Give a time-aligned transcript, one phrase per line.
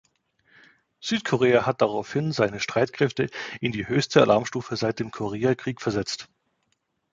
[0.99, 3.27] Südkorea hat daraufhin seine Streitkräfte
[3.59, 6.27] in die höchste Alarmstufe seit dem Koreakrieg versetzt.